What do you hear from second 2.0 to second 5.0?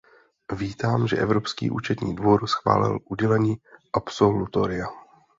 dvůr schválil udělení absolutoria.